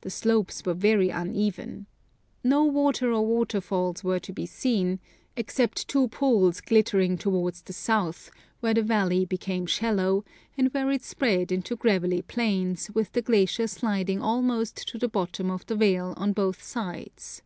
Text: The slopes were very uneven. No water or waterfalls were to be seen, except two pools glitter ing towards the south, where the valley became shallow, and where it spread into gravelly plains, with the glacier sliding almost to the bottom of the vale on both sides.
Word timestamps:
The 0.00 0.10
slopes 0.10 0.64
were 0.66 0.74
very 0.74 1.10
uneven. 1.10 1.86
No 2.42 2.64
water 2.64 3.12
or 3.12 3.24
waterfalls 3.24 4.02
were 4.02 4.18
to 4.18 4.32
be 4.32 4.46
seen, 4.46 4.98
except 5.36 5.86
two 5.86 6.08
pools 6.08 6.60
glitter 6.60 6.98
ing 6.98 7.16
towards 7.18 7.62
the 7.62 7.72
south, 7.72 8.32
where 8.58 8.74
the 8.74 8.82
valley 8.82 9.24
became 9.24 9.64
shallow, 9.64 10.24
and 10.56 10.74
where 10.74 10.90
it 10.90 11.04
spread 11.04 11.52
into 11.52 11.76
gravelly 11.76 12.22
plains, 12.22 12.90
with 12.90 13.12
the 13.12 13.22
glacier 13.22 13.68
sliding 13.68 14.20
almost 14.20 14.76
to 14.88 14.98
the 14.98 15.06
bottom 15.06 15.52
of 15.52 15.64
the 15.66 15.76
vale 15.76 16.14
on 16.16 16.32
both 16.32 16.60
sides. 16.60 17.42